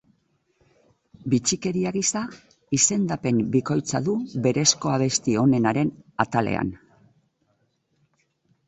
[1.33, 2.23] Bitxikeria gisa,
[2.79, 4.17] izendapen bikoitza du
[4.49, 5.95] berezko abesti onenaren
[6.27, 6.75] atalean.